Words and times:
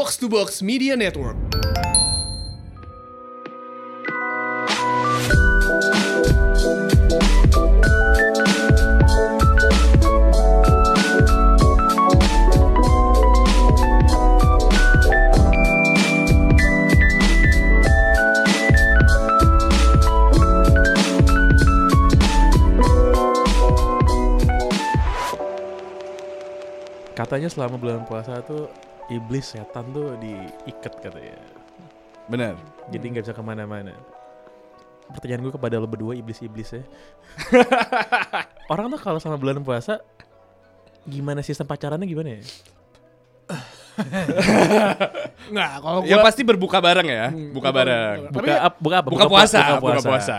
Box 0.00 0.16
to 0.16 0.32
Box 0.32 0.64
Media 0.64 0.96
Network. 0.96 1.36
Katanya 27.12 27.52
selama 27.52 27.76
bulan 27.76 28.08
puasa 28.08 28.40
tuh 28.40 28.64
iblis 29.10 29.48
setan 29.48 29.84
tuh 29.90 30.14
diikat 30.16 30.92
katanya. 30.98 31.36
Bener. 32.26 32.54
Jadi 32.88 33.04
nggak 33.06 33.22
bisa 33.24 33.32
ke 33.32 33.40
mana-mana. 33.40 33.92
Pertanyaan 35.10 35.42
gue 35.42 35.52
kepada 35.52 35.74
lo 35.74 35.84
berdua 35.84 36.14
iblis-iblis 36.14 36.68
ya. 36.72 36.80
Orang 38.70 38.88
tuh 38.88 38.96
kalau 38.96 39.18
sama 39.18 39.34
bulan 39.34 39.58
puasa 39.60 39.98
gimana 41.02 41.40
sistem 41.40 41.64
pacarannya 41.66 42.04
gimana 42.04 42.28
ya? 42.30 42.40
Nggak, 45.50 45.70
kalau 45.82 45.98
Ya 46.04 46.14
gua 46.14 46.22
pasti 46.22 46.40
berbuka 46.40 46.78
bareng 46.78 47.04
ya, 47.04 47.26
Hmm, 47.28 47.50
buka 47.50 47.68
buka- 47.68 47.70
bareng. 47.74 48.16
buka- 48.22 48.30
Buka, 48.30 48.46
Tapi- 48.46 48.62
ap- 48.62 48.78
buka 48.78 48.96
apa? 48.96 49.08
Buka 49.10 49.24
pu- 49.24 49.30
puasa, 49.30 49.58
buka 49.76 50.00
puasa. 50.00 50.38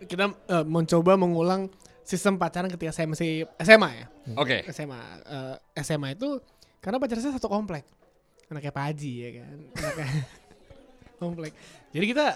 kita 0.00 0.24
eh, 0.30 0.62
mencoba 0.62 1.16
mengulang 1.16 1.68
sistem 2.02 2.36
pacaran 2.36 2.68
ketika 2.68 2.92
saya 2.92 3.06
masih 3.06 3.46
SMA 3.58 3.88
ya. 3.94 4.06
Oke. 4.36 4.62
SMA 4.68 4.98
eh, 5.26 5.54
SMA 5.80 6.12
itu 6.12 6.38
karena 6.78 6.98
pacar 6.98 7.16
saya 7.18 7.32
satu 7.32 7.48
komplek. 7.48 7.82
Anaknya 8.54 8.70
Pak 8.70 8.84
Haji 8.86 9.12
ya 9.18 9.30
kan. 9.36 9.56
Anaknya 9.74 10.06
komplek. 11.20 11.52
Jadi 11.90 12.04
kita 12.06 12.26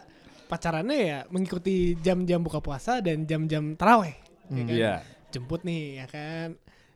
pacarannya 0.48 0.98
ya 0.98 1.18
mengikuti 1.28 1.76
jam-jam 1.96 2.40
buka 2.40 2.58
puasa 2.58 2.98
dan 2.98 3.22
jam-jam 3.22 3.72
taraweh. 3.72 4.16
ya 4.16 4.26
Hmm, 4.48 4.64
kan? 4.64 4.74
Iya. 4.74 4.94
Jemput 5.28 5.60
nih 5.62 5.82
ya 5.94 6.06
kan. 6.08 6.48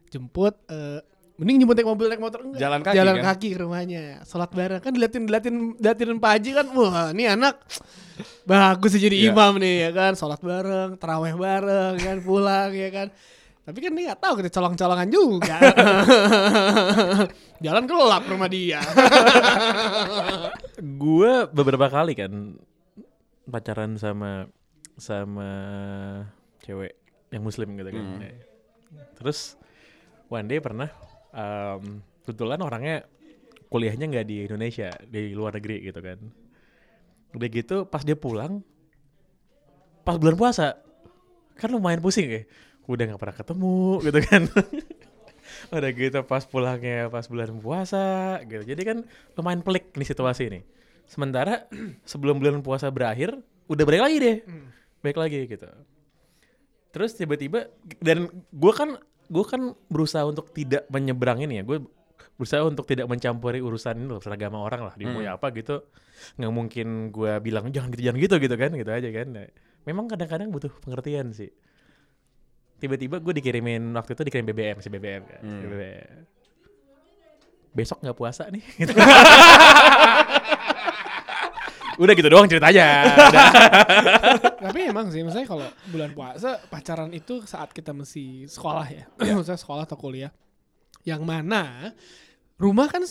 Jemput 0.08 0.56
eh, 0.66 1.00
mending 1.36 1.62
jemput 1.62 1.76
naik 1.76 1.84
mobil 1.86 2.06
naik 2.08 2.18
motor 2.18 2.40
enggak. 2.42 2.60
Jalan 2.60 2.80
kaki 2.80 2.96
Jalan 2.96 3.14
kan? 3.14 3.24
kaki 3.30 3.48
ke 3.52 3.58
rumahnya. 3.58 4.02
Sholat 4.22 4.50
bareng 4.50 4.80
kan 4.80 4.90
diliatin 4.90 5.22
diliatin 5.24 5.56
diliatin 5.76 6.16
Pak 6.16 6.30
Haji 6.34 6.50
kan. 6.52 6.66
Wah, 6.72 7.08
ini 7.12 7.24
anak 7.26 7.54
bagus 8.42 8.92
sih 8.92 9.00
jadi 9.00 9.16
Iya. 9.18 9.30
imam 9.30 9.52
nih 9.56 9.74
ya 9.78 9.90
kan. 9.92 10.12
Sholat 10.12 10.40
bareng, 10.40 10.90
taraweh 10.96 11.34
bareng 11.34 11.94
kan 11.96 12.18
pulang 12.20 12.70
ya 12.72 12.88
kan. 12.90 13.08
Tapi 13.62 13.78
kan 13.78 13.94
dia 13.94 14.10
gak 14.10 14.22
tahu 14.26 14.34
kita 14.42 14.50
colong-colongan 14.58 15.08
juga. 15.08 15.56
Jalan 17.64 17.86
gelap 17.86 18.26
rumah 18.26 18.50
dia. 18.50 18.82
gue 21.02 21.32
beberapa 21.54 21.86
kali 21.86 22.18
kan 22.18 22.58
pacaran 23.46 23.94
sama 24.02 24.50
sama 24.98 25.50
cewek 26.66 26.98
yang 27.30 27.46
muslim 27.46 27.78
gitu 27.78 27.90
kan. 27.94 28.06
Hmm. 28.18 28.34
Terus 29.22 29.54
one 30.26 30.50
day 30.50 30.58
pernah 30.58 30.90
um, 31.30 32.02
kebetulan 32.26 32.58
orangnya 32.66 33.06
kuliahnya 33.70 34.10
nggak 34.10 34.26
di 34.26 34.36
Indonesia, 34.50 34.90
di 35.06 35.30
luar 35.38 35.54
negeri 35.62 35.86
gitu 35.86 36.02
kan. 36.02 36.18
Udah 37.38 37.48
gitu 37.48 37.86
pas 37.86 38.02
dia 38.02 38.18
pulang 38.18 38.58
pas 40.02 40.18
bulan 40.18 40.34
puasa 40.34 40.82
kan 41.54 41.70
lumayan 41.70 42.02
pusing 42.02 42.26
ya. 42.26 42.42
Udah 42.86 43.04
nggak 43.06 43.20
pernah 43.20 43.36
ketemu 43.36 43.76
gitu 44.02 44.18
kan. 44.24 44.42
Udah 45.76 45.90
gitu 45.92 46.18
pas 46.24 46.42
pulangnya 46.44 47.08
pas 47.08 47.24
bulan 47.26 47.52
puasa 47.58 48.04
gitu. 48.44 48.62
Jadi 48.64 48.82
kan 48.82 48.98
lumayan 49.34 49.62
pelik 49.62 49.94
nih 49.94 50.08
situasi 50.08 50.42
ini. 50.48 50.60
Sementara 51.06 51.66
sebelum 52.10 52.38
bulan 52.38 52.60
puasa 52.60 52.88
berakhir 52.88 53.36
udah 53.70 53.84
balik 53.86 54.02
lagi 54.02 54.16
deh. 54.18 54.36
Balik 55.00 55.18
lagi 55.18 55.38
gitu. 55.46 55.68
Terus 56.92 57.16
tiba-tiba 57.16 57.72
dan 58.04 58.28
gue 58.52 58.72
kan 58.74 59.00
gue 59.32 59.44
kan 59.48 59.72
berusaha 59.88 60.28
untuk 60.28 60.52
tidak 60.52 60.84
menyeberang 60.92 61.40
ini 61.40 61.60
ya. 61.60 61.64
Gue 61.64 61.80
berusaha 62.36 62.64
untuk 62.64 62.84
tidak 62.88 63.06
mencampuri 63.06 63.62
urusan 63.62 63.96
ini 63.96 64.06
loh, 64.08 64.18
urusan 64.18 64.34
agama 64.34 64.60
orang 64.60 64.88
lah. 64.88 64.94
Dia 64.98 65.08
mau 65.08 65.22
Hmm. 65.22 65.32
apa 65.32 65.46
gitu. 65.54 65.84
Nggak 66.36 66.52
mungkin 66.52 66.86
gue 67.08 67.32
bilang 67.40 67.70
jangan 67.72 67.88
gitu 67.94 68.02
jangan 68.04 68.18
gitu 68.20 68.34
gitu 68.40 68.54
kan 68.58 68.70
gitu 68.76 68.90
aja 68.92 69.08
kan. 69.08 69.26
Memang 69.88 70.04
kadang-kadang 70.10 70.48
butuh 70.52 70.72
pengertian 70.84 71.32
sih. 71.32 71.48
Tiba-tiba 72.82 73.22
gue 73.22 73.30
dikirimin 73.38 73.94
waktu 73.94 74.18
itu 74.18 74.22
dikirim 74.26 74.42
BBM 74.50 74.82
si 74.82 74.90
BBM 74.90 75.22
kan. 75.22 75.38
Hmm. 75.38 75.62
BBM. 75.70 76.26
Besok 77.70 78.02
nggak 78.02 78.18
puasa 78.18 78.50
nih. 78.50 78.58
Gitu. 78.74 78.90
Udah 82.02 82.12
gitu 82.18 82.26
doang 82.26 82.50
ceritanya. 82.50 83.06
Udah. 83.30 83.50
Tapi 84.58 84.80
emang 84.90 85.14
sih, 85.14 85.22
misalnya 85.22 85.46
kalau 85.46 85.68
bulan 85.92 86.10
puasa 86.10 86.58
pacaran 86.66 87.14
itu 87.14 87.46
saat 87.46 87.70
kita 87.70 87.94
masih 87.94 88.50
sekolah 88.50 88.86
ya, 88.90 89.04
misalnya 89.20 89.60
sekolah 89.60 89.86
atau 89.86 89.94
kuliah, 90.00 90.34
yang 91.06 91.22
mana 91.22 91.94
rumah 92.58 92.90
kan 92.90 93.06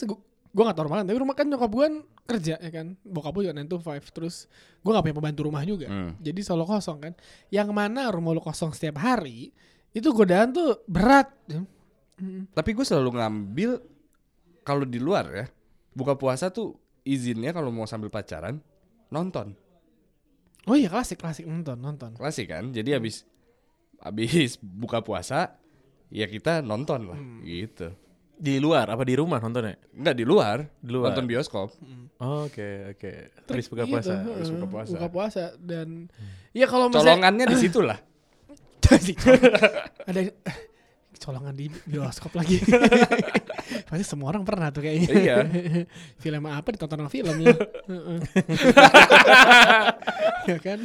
gue 0.52 0.64
gak 0.64 0.76
tau 0.76 0.86
rumah 0.86 1.00
kan, 1.00 1.06
tapi 1.08 1.18
rumah 1.18 1.36
kan 1.36 1.48
nyokap 1.48 1.72
gue 1.72 1.84
kan 1.88 1.96
kerja 2.28 2.56
ya 2.60 2.72
kan, 2.72 2.96
bokap 3.02 3.32
gue 3.36 3.44
juga 3.48 3.56
9 3.56 3.72
to 3.72 3.78
5, 3.80 4.16
terus 4.16 4.36
gue 4.84 4.92
gak 4.92 5.04
punya 5.04 5.16
pembantu 5.16 5.42
rumah 5.48 5.64
juga, 5.64 5.88
Hmm. 5.88 6.12
jadi 6.20 6.40
selalu 6.44 6.66
kosong 6.68 6.98
kan. 7.00 7.14
Yang 7.48 7.70
mana 7.72 8.12
rumah 8.12 8.36
lu 8.36 8.44
kosong 8.44 8.76
setiap 8.76 9.00
hari, 9.00 9.56
itu 9.92 10.08
godaan 10.12 10.52
tuh 10.52 10.80
berat. 10.88 11.28
Mm. 12.22 12.48
Tapi 12.54 12.70
gue 12.72 12.86
selalu 12.86 13.18
ngambil 13.18 13.72
kalau 14.62 14.86
di 14.86 15.02
luar 15.02 15.26
ya, 15.32 15.46
buka 15.92 16.16
puasa 16.16 16.48
tuh 16.48 16.78
izinnya 17.04 17.52
kalau 17.52 17.74
mau 17.74 17.84
sambil 17.84 18.08
pacaran 18.08 18.62
nonton. 19.10 19.58
Oh 20.70 20.78
iya 20.78 20.88
klasik 20.88 21.18
klasik 21.20 21.50
nonton 21.50 21.82
nonton. 21.82 22.14
Klasik 22.14 22.54
kan? 22.54 22.70
Jadi 22.70 22.94
habis 22.94 23.26
habis 24.00 24.56
buka 24.62 25.02
puasa 25.02 25.58
ya 26.14 26.30
kita 26.30 26.62
nonton 26.62 27.10
lah 27.10 27.20
gitu. 27.42 27.90
Di 28.42 28.58
luar 28.58 28.90
apa 28.90 29.06
di 29.06 29.14
rumah 29.14 29.38
nontonnya? 29.38 29.78
Enggak 29.94 30.16
di 30.18 30.26
luar, 30.26 30.66
Di 30.82 30.90
luar. 30.90 31.14
nonton 31.14 31.30
bioskop. 31.30 31.70
Oh, 32.18 32.50
Oke 32.50 32.98
oke. 32.98 33.12
Habis 33.46 33.70
buka 33.70 33.86
Gitu, 33.86 33.94
puasa. 33.94 34.14
heeh, 34.18 34.34
habis 34.34 34.50
buka 34.50 34.68
puasa. 34.68 34.92
Buka 34.98 35.08
puasa 35.10 35.44
dan 35.62 36.10
ya 36.50 36.66
kalau 36.66 36.90
misalnya 36.90 37.22
Colongannya 37.22 37.46
di 37.46 37.58
situ 37.60 37.80
lah. 37.86 38.02
Jadi, 38.86 39.14
ada 40.10 40.22
colongan 41.22 41.54
di 41.54 41.70
bioskop 41.86 42.34
lagi. 42.34 42.58
Pasti 43.92 44.08
semua 44.08 44.32
orang 44.32 44.48
pernah 44.48 44.72
tuh 44.72 44.80
kayaknya. 44.82 45.12
Iya. 45.12 45.38
film 46.24 46.48
apa 46.48 46.72
ditonton 46.72 47.04
sama 47.04 47.12
film. 47.12 47.36
Heeh. 47.36 48.20
ya 50.50 50.58
kan? 50.58 50.80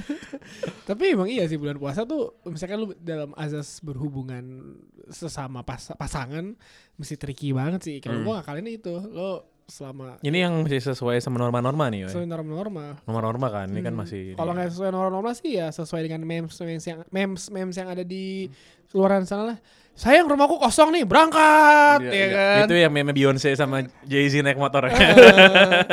Tapi 0.84 1.14
emang 1.14 1.30
iya 1.30 1.46
sih 1.46 1.56
bulan 1.56 1.78
puasa 1.78 2.02
tuh 2.02 2.34
misalkan 2.44 2.82
lu 2.82 2.88
dalam 2.98 3.30
azas 3.34 3.78
berhubungan 3.78 4.74
sesama 5.06 5.62
pas- 5.62 5.94
pasangan 5.94 6.58
mesti 6.96 7.14
tricky 7.14 7.54
banget 7.54 7.80
sih. 7.80 7.96
Kalau 8.02 8.18
Hmm. 8.18 8.26
gua 8.26 8.34
ngakalin 8.42 8.68
itu 8.68 8.90
lo 9.06 9.55
selama 9.66 10.14
Ini 10.22 10.46
yang 10.46 10.62
masih 10.62 10.78
sesuai 10.80 11.18
sama 11.18 11.36
norma-norma 11.36 11.90
nih. 11.90 12.06
Sesuai 12.06 12.24
norma-norma. 12.24 13.02
Norma-norma 13.02 13.46
kan, 13.50 13.66
ini 13.66 13.82
kan 13.82 13.92
Hmm. 13.92 14.02
masih. 14.02 14.38
Kalau 14.38 14.54
nggak 14.54 14.70
sesuai 14.70 14.90
norma-norma 14.90 15.30
sih 15.34 15.58
ya 15.58 15.68
sesuai 15.68 16.06
dengan 16.06 16.22
memes 16.22 16.54
memes 16.54 16.84
yang 16.86 16.98
memes 17.08 17.42
memes 17.50 17.74
yang 17.74 17.88
ada 17.90 18.00
di 18.00 18.46
luaran 18.94 19.26
sana 19.26 19.52
lah. 19.52 19.58
Sayang 19.96 20.28
rumahku 20.28 20.60
kosong 20.60 20.92
nih, 20.92 21.02
berangkat 21.02 22.04
Iya, 22.04 22.12
ya 22.12 22.14
iya. 22.14 22.26
kan. 22.30 22.64
itu 22.68 22.74
yang 22.76 22.92
meme 22.92 23.10
Beyonce 23.10 23.50
sama 23.52 23.80
Jay 24.04 24.28
Z 24.28 24.44
naik 24.44 24.54
motor. 24.54 24.86
Eh, 24.86 24.92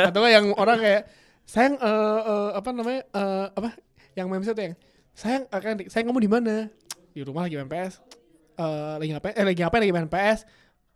atau 0.06 0.22
yang 0.28 0.52
orang 0.54 0.78
kayak 0.78 1.02
sayang 1.42 1.74
eh, 1.74 2.20
eh, 2.22 2.50
apa 2.54 2.68
namanya 2.70 3.00
eh, 3.02 3.46
apa 3.50 3.68
yang 4.12 4.28
memes 4.28 4.46
itu 4.46 4.60
yang 4.60 4.74
sayang 5.12 5.44
akan 5.48 5.88
sayang 5.88 6.06
kamu 6.06 6.20
di 6.20 6.30
mana 6.30 6.54
di 7.10 7.20
rumah 7.20 7.44
lagi 7.44 7.56
main 7.56 7.66
PS 7.66 7.98
Eh, 8.54 8.94
lagi 9.02 9.10
ngapain 9.10 9.34
eh 9.34 9.42
lagi 9.42 9.58
ngapain 9.58 9.82
lagi 9.82 9.90
main 9.90 10.06
PS 10.06 10.46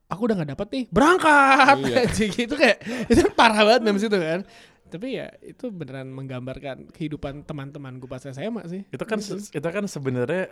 aku 0.09 0.21
udah 0.29 0.35
nggak 0.41 0.51
dapet 0.57 0.69
nih 0.73 0.85
berangkat 0.89 1.77
Iya. 1.85 2.03
Itu 2.49 2.55
kayak 2.57 2.79
itu 3.09 3.21
parah 3.37 3.63
banget 3.65 3.83
memes 3.85 4.05
itu 4.05 4.19
kan 4.19 4.43
tapi 4.89 5.21
ya 5.21 5.29
itu 5.45 5.69
beneran 5.69 6.09
menggambarkan 6.09 6.89
kehidupan 6.97 7.45
teman-teman 7.45 8.01
gue 8.01 8.09
pas 8.09 8.25
SMA 8.25 8.65
sih 8.73 8.83
itu 8.89 9.05
kan 9.05 9.21
itu 9.21 9.69
kan 9.69 9.85
sebenarnya 9.85 10.49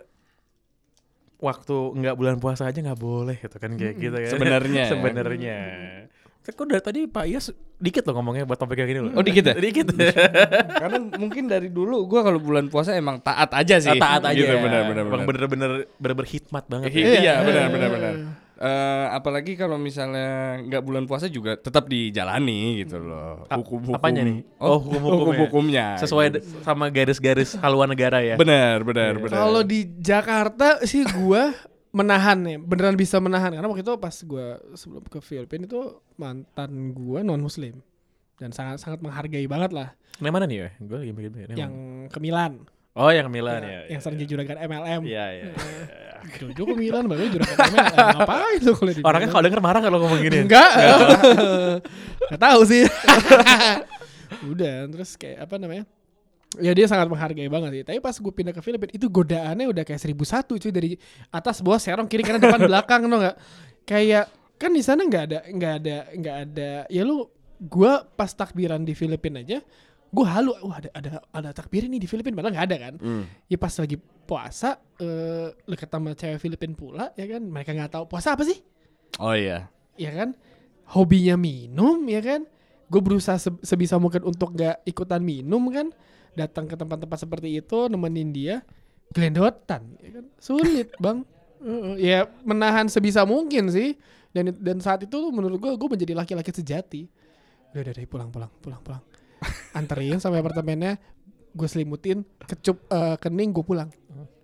waktu 1.37 1.75
nggak 1.97 2.15
bulan 2.17 2.37
puasa 2.41 2.65
aja 2.69 2.81
nggak 2.81 3.01
boleh 3.01 3.37
gitu 3.37 3.57
kan 3.61 3.77
kayak 3.77 3.95
gitu 4.01 4.17
kan. 4.17 4.31
Sebenarnya. 4.33 4.83
Sebenarnya. 4.93 5.57
Kan 5.61 6.16
kok 6.49 6.65
dari 6.65 6.79
tadi 6.79 6.99
Pak 7.03 7.25
Iyas 7.25 7.45
dikit 7.77 8.03
loh 8.03 8.13
ngomongnya 8.15 8.43
buat 8.43 8.55
topik 8.55 8.75
kayak 8.75 8.89
gini 8.89 9.01
loh. 9.01 9.11
Oh, 9.13 9.21
dikit 9.21 9.43
ya? 9.43 9.53
dikit. 9.53 9.91
Karena 10.81 10.97
mungkin 11.13 11.43
dari 11.45 11.67
dulu 11.67 12.05
gua 12.05 12.21
kalau 12.21 12.37
bulan 12.37 12.67
puasa 12.67 12.93
emang 12.93 13.19
taat 13.19 13.51
aja 13.51 13.75
sih. 13.77 13.93
Taat 13.93 14.23
aja. 14.23 14.33
Gitu, 14.33 14.53
benar 14.53 14.85
benar 14.85 15.03
Emang 15.03 15.23
benar. 15.23 15.45
bener-bener 15.45 15.71
bener 15.91 16.15
berhikmat 16.15 16.63
banget. 16.65 16.89
Iya, 16.89 17.05
ya. 17.05 17.19
iya, 17.19 17.33
benar 17.41 17.65
benar 17.67 17.89
benar. 17.89 18.13
Eh, 18.57 19.05
apalagi 19.13 19.53
kalau 19.53 19.77
misalnya 19.77 20.57
nggak 20.59 20.81
bulan 20.81 21.05
puasa 21.05 21.29
juga 21.29 21.53
tetap 21.53 21.85
dijalani 21.85 22.81
gitu 22.81 22.97
loh. 22.97 23.45
A- 23.45 23.53
Hukum-hukum. 23.53 23.93
apanya 23.93 24.25
nih? 24.25 24.41
Oh, 24.57 24.75
Oh, 24.75 24.79
hukum-hukumnya. 24.81 25.93
Sesuai 25.95 26.33
Gitu. 26.33 26.65
sama 26.65 26.89
garis-garis 26.89 27.53
haluan 27.55 27.85
negara 27.85 28.17
ya. 28.17 28.33
Benar, 28.33 28.81
benar, 28.81 29.13
Iya. 29.13 29.21
benar. 29.21 29.37
Kalau 29.37 29.61
di 29.61 29.79
Jakarta 29.93 30.81
sih 30.83 31.05
gua 31.05 31.53
menahan 31.97 32.37
ya, 32.39 32.57
beneran 32.57 32.93
bisa 32.93 33.17
menahan 33.17 33.49
karena 33.49 33.65
waktu 33.65 33.81
itu 33.81 33.93
pas 33.95 34.13
gua 34.21 34.45
sebelum 34.71 35.01
ke 35.03 35.17
Filipina 35.19 35.65
itu 35.65 35.81
mantan 36.13 36.69
gua 36.91 37.21
non 37.21 37.39
muslim. 37.39 37.81
dan 38.37 38.49
sangat 38.51 38.77
sangat 38.77 39.01
menghargai 39.01 39.43
banget 39.45 39.73
lah 39.73 39.89
Yang 40.17 40.29
mana 40.31 40.45
nih 40.45 40.57
ya? 40.59 40.69
Gue 40.79 40.97
lagi 40.99 41.09
mikir 41.11 41.29
yang 41.51 41.73
ke 42.05 42.17
Milan 42.17 42.69
Oh 42.93 43.09
yang 43.09 43.25
Milan 43.27 43.61
ya. 43.61 43.89
yang 43.89 43.97
sering 43.97 44.13
jadi 44.15 44.29
juragan 44.31 44.57
MLM 44.59 45.01
Iya 45.03 45.25
iya. 45.31 45.45
Jojo 46.37 46.63
ke 46.63 46.75
Milan 46.75 47.05
baru 47.05 47.25
juragan 47.27 47.57
MLM 47.57 47.97
ngapain 48.13 48.57
tuh 48.59 48.73
kalau 48.73 48.91
di 48.91 49.01
Orangnya 49.01 49.17
Milan? 49.23 49.29
kalau 49.31 49.43
denger 49.43 49.61
marah 49.63 49.81
kalau 49.81 49.97
ngomong 49.99 50.19
gini. 50.19 50.37
enggak 50.45 50.69
nggak 52.29 52.37
tahu 52.39 52.61
sih 52.63 52.85
udah 54.51 54.75
terus 54.87 55.11
kayak 55.15 55.45
apa 55.45 55.55
namanya 55.57 55.83
ya 56.59 56.71
dia 56.73 56.85
sangat 56.85 57.07
menghargai 57.07 57.47
banget 57.47 57.69
sih. 57.71 57.83
Tapi 57.85 57.99
pas 57.99 58.13
gue 58.13 58.33
pindah 58.33 58.53
ke 58.53 58.61
Filipina 58.61 58.91
itu 58.91 59.07
godaannya 59.07 59.65
udah 59.67 59.83
kayak 59.83 60.01
seribu 60.01 60.23
satu 60.23 60.57
cuy 60.57 60.71
dari 60.71 60.91
atas 61.29 61.61
bawah 61.61 61.77
serong 61.77 62.05
kiri 62.05 62.21
kanan 62.21 62.41
depan 62.41 62.61
belakang 62.69 63.05
no 63.05 63.17
nggak? 63.17 63.35
Kayak 63.83 64.29
kan 64.57 64.73
di 64.73 64.81
sana 64.81 65.05
nggak 65.05 65.23
ada 65.29 65.39
nggak 65.47 65.73
ada 65.79 65.97
nggak 66.17 66.35
ada 66.49 66.71
ya 66.89 67.05
lu 67.05 67.29
gue 67.57 67.91
pas 68.13 68.29
takbiran 68.29 68.81
di 68.81 68.93
Filipina 68.93 69.41
aja 69.41 69.61
gue 70.07 70.25
halu 70.25 70.49
wah 70.65 70.81
ada 70.81 70.89
ada 70.93 71.09
ada 71.29 71.49
takbiran 71.53 71.89
nih 71.89 72.01
di 72.01 72.09
Filipina 72.09 72.33
padahal 72.33 72.53
nggak 72.57 72.67
ada 72.67 72.77
kan? 72.79 72.93
Hmm. 72.97 73.23
ya 73.45 73.57
pas 73.57 73.73
lagi 73.75 73.97
puasa 74.27 74.81
eh 74.97 75.53
deket 75.63 75.87
sama 75.87 76.11
cewek 76.13 76.39
Filipin 76.39 76.73
pula 76.73 77.13
ya 77.13 77.27
kan? 77.27 77.41
Mereka 77.43 77.71
nggak 77.71 77.91
tahu 77.91 78.03
puasa 78.07 78.33
apa 78.33 78.43
sih? 78.43 78.57
Oh 79.19 79.31
iya. 79.31 79.69
ya 79.95 80.11
kan? 80.11 80.33
Hobinya 80.87 81.35
minum 81.35 82.01
ya 82.07 82.23
kan? 82.23 82.47
Gue 82.87 83.03
berusaha 83.03 83.35
se- 83.35 83.59
sebisa 83.61 83.99
mungkin 83.99 84.23
untuk 84.23 84.55
gak 84.55 84.79
ikutan 84.87 85.19
minum 85.19 85.59
kan 85.67 85.91
datang 86.37 86.69
ke 86.69 86.77
tempat-tempat 86.77 87.17
seperti 87.17 87.57
itu 87.57 87.89
nemenin 87.89 88.29
dia 88.29 88.61
gelendotan 89.09 89.97
ya 89.97 90.21
kan 90.21 90.25
sulit 90.37 90.93
bang 91.03 91.25
Heeh, 91.57 91.93
ya 91.97 92.19
menahan 92.45 92.85
sebisa 92.85 93.25
mungkin 93.25 93.73
sih 93.73 93.97
dan 94.29 94.53
dan 94.61 94.77
saat 94.77 95.01
itu 95.01 95.17
tuh 95.17 95.33
menurut 95.33 95.57
gue 95.57 95.73
gue 95.73 95.89
menjadi 95.89 96.13
laki-laki 96.13 96.53
sejati 96.53 97.09
udah 97.73 97.81
udah, 97.81 97.93
udah 97.97 98.05
pulang 98.05 98.29
pulang 98.29 98.51
pulang 98.61 98.81
pulang 98.85 99.03
anterin 99.79 100.21
sampai 100.21 100.45
apartemennya 100.45 101.01
gue 101.57 101.65
selimutin 101.65 102.21
kecup 102.45 102.77
eh, 102.93 103.17
kening 103.17 103.49
gue 103.49 103.65
pulang 103.65 103.89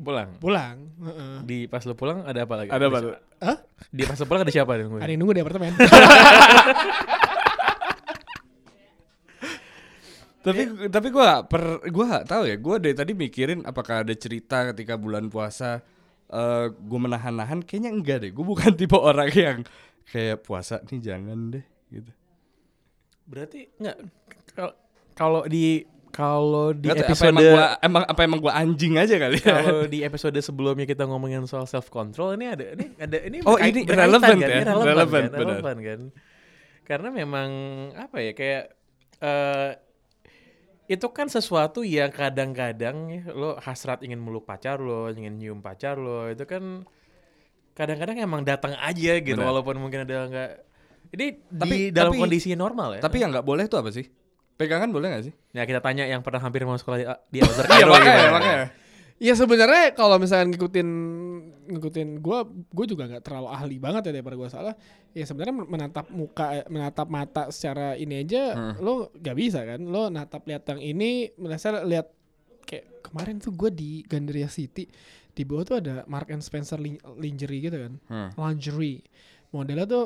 Pulang. 0.04 0.36
pulang 0.38 0.78
Heeh. 1.00 1.34
Di 1.48 1.58
pas 1.72 1.80
lu 1.88 1.96
pulang 1.96 2.28
ada 2.28 2.44
apa 2.44 2.54
lagi? 2.60 2.70
Ada 2.70 2.92
apa? 2.92 2.98
Hah? 3.40 3.58
Di 3.88 4.04
pas 4.04 4.20
lu 4.20 4.26
pulang 4.28 4.44
ada 4.44 4.52
siapa 4.52 4.76
nih? 4.76 4.86
ada 5.00 5.10
yang 5.10 5.20
nunggu 5.24 5.34
di 5.34 5.42
apartemen 5.42 5.72
Tapi 10.44 10.62
tapi 10.92 11.08
gue 11.08 11.24
gak 11.24 11.44
per 11.48 11.64
gue 11.82 12.06
gak 12.06 12.26
tahu 12.28 12.44
ya. 12.46 12.56
Gue 12.56 12.76
dari 12.78 12.92
tadi 12.92 13.12
mikirin 13.12 13.64
apakah 13.64 14.04
ada 14.04 14.12
cerita 14.12 14.70
ketika 14.70 14.94
bulan 14.96 15.28
puasa 15.28 15.80
eh 16.28 16.66
gue 16.70 17.00
menahan-nahan. 17.00 17.64
Kayaknya 17.64 17.92
enggak 17.92 18.18
deh. 18.22 18.32
Gue 18.32 18.44
bukan 18.44 18.76
tipe 18.80 18.96
orang 18.96 19.32
yang 19.32 19.58
kayak 20.04 20.44
puasa 20.44 20.84
nih 20.84 21.00
jangan 21.00 21.50
deh 21.50 21.66
gitu. 21.90 22.12
Berarti 23.24 23.72
enggak 23.80 23.98
kalau- 24.52 24.78
kalau 25.14 25.42
di 25.46 25.86
kalau 26.10 26.70
di 26.70 26.86
Nggak 26.86 26.94
tahu, 26.94 27.06
apa 27.06 27.10
episode 27.10 27.32
emang 27.32 27.46
gua, 27.48 27.66
emang 27.82 28.04
apa 28.06 28.22
emang 28.22 28.40
gue 28.40 28.54
anjing 28.54 28.94
aja 29.02 29.16
kali 29.18 29.38
ya? 29.42 29.56
kalau 29.62 29.86
di 29.88 30.00
episode 30.10 30.38
sebelumnya 30.38 30.86
kita 30.86 31.10
ngomongin 31.10 31.42
soal 31.48 31.66
self 31.66 31.90
control 31.90 32.38
ini 32.38 32.46
ada 32.46 32.66
ini 32.70 32.86
ada 33.00 33.18
ini 33.18 33.38
Oh, 33.42 33.58
ini 33.58 33.82
relevan 33.82 34.38
kan? 34.38 34.38
ya? 34.38 34.48
Ini 34.52 34.66
relevan, 34.68 34.86
Relevan, 34.94 35.24
kan? 35.24 35.40
Relevan 35.40 35.78
kan 35.80 36.00
karena 36.84 37.10
memang 37.10 37.50
apa 37.96 38.18
ya 38.20 38.32
kayak 38.36 38.64
eh 39.24 39.70
itu 40.86 41.08
kan 41.10 41.28
sesuatu 41.28 41.82
yang 41.82 42.10
kadang-kadang 42.10 42.96
ya, 43.10 43.22
lo 43.32 43.56
hasrat 43.58 44.04
ingin 44.04 44.20
meluk 44.20 44.44
pacar 44.44 44.78
lo 44.78 45.08
ingin 45.10 45.36
nyium 45.36 45.60
pacar 45.60 45.96
lo 45.96 46.28
itu 46.28 46.44
kan 46.44 46.84
kadang-kadang 47.74 48.20
emang 48.20 48.44
datang 48.44 48.76
aja 48.76 49.18
gitu 49.18 49.34
Benar. 49.34 49.50
walaupun 49.50 49.76
mungkin 49.78 50.04
ada 50.04 50.28
nggak 50.28 50.50
ini 51.14 51.26
Tapi- 51.50 51.72
di 51.72 51.80
dalam 51.90 52.12
tapi- 52.12 52.22
kondisi 52.22 52.50
normal 52.54 52.98
ya 52.98 53.02
Tapi 53.02 53.18
yang 53.18 53.32
nggak 53.32 53.44
boleh 53.44 53.66
tuh 53.66 53.80
apa 53.80 53.90
sih? 53.90 54.06
Pegangan 54.54 54.94
boleh 54.94 55.10
gak 55.10 55.24
sih? 55.26 55.34
ya 55.50 55.66
kita 55.66 55.82
tanya 55.82 56.06
yang 56.06 56.22
pernah 56.22 56.38
hampir 56.38 56.62
mau 56.62 56.78
sekolah 56.78 56.98
di, 57.00 57.06
di 57.32 57.40
Iya 57.42 57.86
makanya 57.90 57.90
gimana? 57.90 58.32
makanya. 58.32 58.66
Ya 59.18 59.34
sebenarnya 59.34 59.94
kalau 59.94 60.18
misalnya 60.18 60.52
ngikutin 60.52 60.90
ngikutin 61.70 62.10
gue, 62.20 62.40
gue 62.70 62.86
juga 62.86 63.08
nggak 63.08 63.24
terlalu 63.24 63.48
ahli 63.50 63.78
banget 63.78 64.10
ya 64.10 64.20
daripada 64.20 64.36
gue 64.36 64.50
salah. 64.50 64.76
Ya 65.14 65.24
sebenarnya 65.24 65.54
menatap 65.64 66.10
muka, 66.10 66.66
menatap 66.68 67.08
mata 67.08 67.48
secara 67.50 67.94
ini 67.96 68.20
aja 68.20 68.52
Hmm. 68.52 68.74
lo 68.84 68.94
nggak 69.14 69.38
bisa 69.38 69.64
kan. 69.64 69.80
Lo 69.80 70.10
natap 70.10 70.44
lihat 70.44 70.66
yang 70.68 70.82
ini, 70.82 71.12
merasa 71.38 71.82
lihat 71.82 72.10
kayak 72.64 73.06
kemarin 73.06 73.38
tuh 73.38 73.54
gue 73.54 73.70
di 73.70 73.92
Gandaria 74.04 74.48
City 74.48 74.90
di 75.34 75.44
bawah 75.44 75.66
tuh 75.66 75.78
ada 75.82 76.06
Mark 76.06 76.30
and 76.30 76.42
Spencer 76.42 76.78
lin- 76.78 77.02
lingerie 77.18 77.64
gitu 77.64 77.78
kan, 77.80 77.94
Hmm. 78.06 78.30
lingerie. 78.36 79.02
Modelnya 79.50 79.86
tuh 79.86 80.06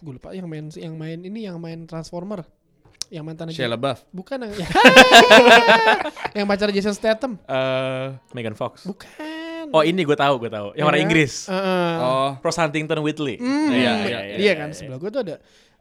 gue 0.00 0.16
lupa 0.16 0.32
yang 0.32 0.48
main 0.48 0.72
yang 0.72 0.96
main 0.96 1.20
ini 1.20 1.44
yang 1.44 1.60
main 1.60 1.84
Transformer, 1.84 2.42
yang 3.08 3.22
mantan 3.22 3.48
Shia 3.48 3.66
LaBeouf. 3.66 4.02
bukan 4.10 4.36
yang 4.40 4.52
yang 6.36 6.46
pacar 6.46 6.68
Jason 6.70 6.92
Statham, 6.92 7.38
Eh, 7.42 8.06
Megan 8.32 8.54
Fox 8.54 8.84
bukan. 8.84 9.70
oh 9.70 9.82
ini 9.82 10.02
gue 10.02 10.14
tahu 10.14 10.38
gue 10.38 10.50
tahu 10.50 10.74
yang 10.74 10.86
orang 10.86 11.00
Ya. 11.00 11.04
Inggris 11.04 11.46
Heeh. 11.46 11.92
Oh, 11.98 12.30
Ross 12.38 12.56
Huntington 12.56 13.00
Whitley. 13.00 13.36
Hmm, 13.36 13.70
Iya, 13.70 13.92
iya, 14.02 14.18
iya, 14.22 14.36
dia 14.36 14.44
iya, 14.44 14.52
kan 14.54 14.68
iya. 14.70 14.76
sebelah 14.76 14.98
gue 14.98 15.10
tuh 15.10 15.22
ada 15.22 15.36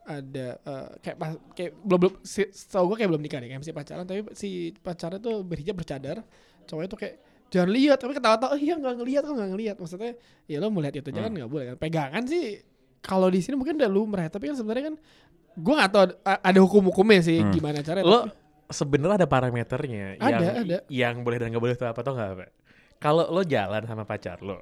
ada 0.06 0.48
eh, 0.56 0.88
kayak 1.02 1.18
pas 1.18 1.32
kayak 1.52 1.72
belum 1.82 2.00
belum 2.00 2.14
si, 2.22 2.42
tau 2.70 2.86
gue 2.86 2.96
kayak 2.96 3.10
belum 3.10 3.22
nikah 3.22 3.40
nih 3.42 3.50
kayak 3.50 3.62
masih 3.62 3.74
pacaran 3.74 4.06
tapi 4.06 4.22
si 4.34 4.50
pacarnya 4.78 5.18
tuh 5.18 5.42
berhijab 5.42 5.74
bercadar 5.74 6.22
cowoknya 6.64 6.90
tuh 6.90 7.00
kayak 7.00 7.16
jangan 7.50 7.70
lihat 7.70 7.98
tapi 7.98 8.14
ketawa-tawa 8.14 8.54
oh, 8.54 8.60
iya 8.60 8.74
nggak 8.76 8.96
ngelihat 9.02 9.22
kok 9.24 9.34
nggak 9.34 9.50
ngelihat 9.50 9.76
maksudnya 9.78 10.14
ya 10.46 10.58
lo 10.58 10.70
melihat 10.70 11.02
itu 11.02 11.10
jangan 11.10 11.32
nggak 11.32 11.50
boleh 11.50 11.66
kan 11.74 11.78
pegangan 11.78 12.24
sih 12.26 12.62
kalau 13.02 13.30
di 13.30 13.38
sini 13.38 13.54
mungkin 13.54 13.78
udah 13.78 13.90
lumrah 13.90 14.30
tapi 14.30 14.50
kan 14.50 14.58
sebenarnya 14.58 14.94
kan 14.94 14.96
gue 15.56 15.74
nggak 15.74 15.90
tahu 15.90 16.04
a- 16.22 16.42
ada 16.44 16.60
hukum-hukumnya 16.60 17.22
sih 17.22 17.40
Hmm. 17.40 17.50
gimana 17.50 17.80
caranya 17.80 18.04
Lo 18.04 18.20
tapi- 18.24 18.36
sebenarnya 18.68 19.16
ada 19.18 19.28
parameternya 19.28 20.06
Ada, 20.16 20.28
yang 20.28 20.56
ada. 20.60 20.78
yang 20.88 21.16
boleh 21.22 21.38
dan 21.38 21.48
nggak 21.50 21.62
boleh 21.62 21.74
itu 21.74 21.84
apa 21.84 22.00
tau 22.00 22.14
nggak 22.14 22.30
apa? 22.32 22.46
Kalau 22.96 23.28
lo 23.28 23.42
jalan 23.42 23.84
sama 23.84 24.04
pacar 24.04 24.40
lo, 24.40 24.60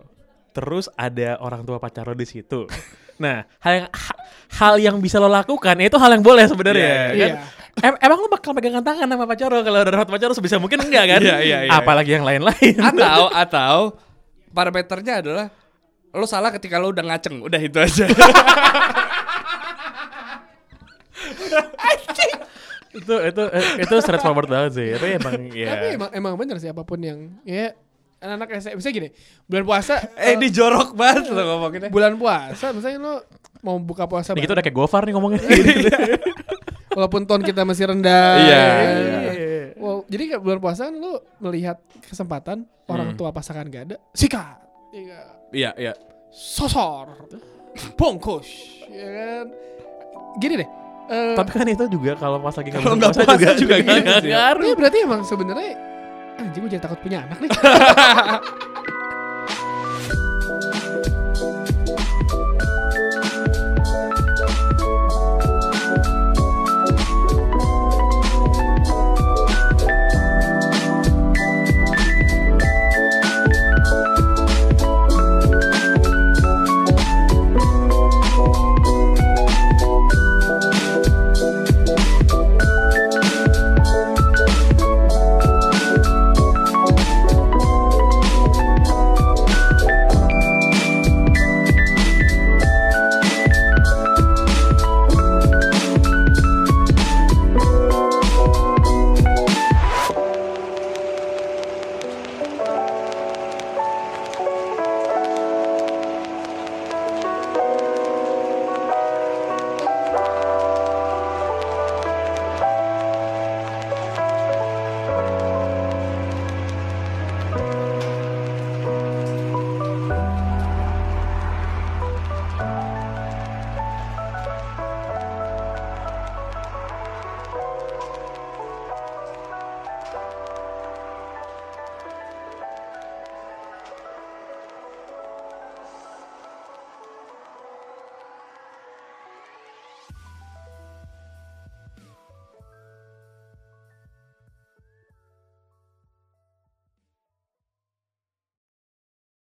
terus 0.49 0.89
ada 0.93 1.37
orang 1.37 1.61
tua 1.61 1.77
pacar 1.77 2.03
lo 2.03 2.13
di 2.13 2.25
situ. 2.25 2.65
Nah, 3.13 3.45
hal 3.61 3.73
yang 3.77 3.87
ha- 3.93 4.19
hal 4.51 4.73
yang 4.81 4.95
bisa 4.97 5.21
lo 5.21 5.29
lakukan 5.29 5.77
itu 5.77 5.93
hal 5.95 6.09
yang 6.11 6.25
boleh 6.25 6.49
sebenarnya. 6.49 6.81
Iya, 6.81 6.97
kan? 6.97 7.13
iya. 7.13 7.33
Em- 7.85 7.99
emang 8.01 8.17
lo 8.17 8.27
bakal 8.27 8.51
pegangan 8.51 8.81
tangan 8.81 9.05
sama 9.05 9.25
pacar 9.25 9.47
lo 9.47 9.61
kalau 9.61 9.79
udah 9.79 9.93
dapat 9.93 10.09
pacar 10.09 10.27
lo 10.27 10.35
sebisa 10.35 10.57
mungkin 10.57 10.81
enggak 10.81 11.05
kan? 11.07 11.21
Iya, 11.23 11.37
iya, 11.39 11.57
iya. 11.61 11.71
Apalagi 11.71 12.09
yang 12.11 12.25
lain-lain. 12.25 12.73
atau 12.75 13.29
atau 13.45 13.77
parameternya 14.49 15.21
adalah 15.21 15.45
lo 16.09 16.25
salah 16.25 16.49
ketika 16.49 16.77
lo 16.77 16.89
udah 16.89 17.05
ngaceng, 17.05 17.37
udah 17.39 17.59
itu 17.59 17.77
aja. 17.77 18.05
Itu 22.93 23.15
itu 23.25 23.43
eh, 23.49 23.65
itu 23.83 23.95
straightforward 23.99 24.49
banget 24.49 24.71
sih. 24.77 24.87
Tapi 24.93 25.07
emang 25.17 25.33
ya. 25.49 25.67
tapi 25.73 25.85
emang 25.97 26.09
emang 26.13 26.33
bener 26.37 26.57
sih 26.61 26.69
apa 26.69 26.85
pun 26.85 27.01
yang 27.01 27.33
ya 27.43 27.73
anak-anak 28.23 28.63
SMA 28.63 28.79
misalnya 28.79 28.95
gini 28.95 29.09
bulan 29.51 29.63
puasa 29.67 29.93
eh 30.15 30.23
eh, 30.31 30.39
ini 30.39 30.47
jorok 30.47 30.95
banget 30.95 31.27
lo 31.27 31.43
ngomonginnya. 31.43 31.89
bulan 31.91 32.15
puasa 32.15 32.71
misalnya 32.71 32.99
lo 33.03 33.13
mau 33.59 33.75
buka 33.79 34.07
puasa 34.07 34.31
Ini 34.31 34.43
kita 34.43 34.55
udah 34.55 34.63
kayak 34.63 34.75
Gofar 34.75 35.03
nih 35.07 35.13
ngomongnya. 35.15 35.39
walaupun 36.95 37.25
ton 37.25 37.41
kita 37.41 37.65
masih 37.65 37.89
rendah. 37.89 38.37
Iya, 38.37 38.53
ya 38.53 38.69
kan? 38.69 39.33
iya. 39.33 39.63
Wow, 39.81 39.97
jadi 40.07 40.23
kayak 40.35 40.41
bulan 40.45 40.59
puasa 40.61 40.81
kan 40.87 40.95
lu 40.95 41.13
melihat 41.41 41.77
kesempatan 42.05 42.63
orang 42.87 43.17
tua 43.17 43.33
pasangan 43.35 43.67
gak 43.67 43.83
ada, 43.91 43.97
sikat, 44.13 44.61
Iya. 44.93 45.21
Iya, 45.53 45.71
iya. 45.75 45.93
sosor, 46.33 47.29
bongkos, 47.97 48.47
ya 48.89 49.09
kan? 49.09 49.45
Gini 50.37 50.53
deh. 50.61 50.69
Eh, 51.07 51.35
Tapi 51.35 51.49
kan 51.51 51.65
itu 51.67 51.83
juga 51.89 52.11
kalau 52.15 52.37
pas 52.39 52.53
lagi 52.53 52.69
Kalau 52.69 52.95
nggak 52.95 53.11
puasa 53.15 53.51
juga 53.57 53.75
gitu 53.79 53.91
nggak 53.91 54.19
sih. 54.23 54.31
ngaruh. 54.31 54.63
ya 54.65 54.73
berarti 54.75 54.97
emang 55.03 55.21
sebenarnya 55.23 55.71
anjing 56.33 56.61
gue 56.63 56.71
jadi 56.71 56.81
takut 56.81 56.99
punya 56.99 57.25
anak 57.25 57.37
nih. 57.39 57.49